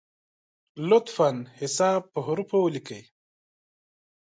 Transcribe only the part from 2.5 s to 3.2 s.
ولیکی!